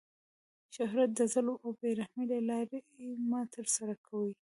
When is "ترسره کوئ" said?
3.55-4.31